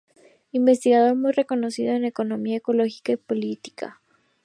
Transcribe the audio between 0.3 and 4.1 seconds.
Investigador muy reconocido en economía ecológica y ecología política.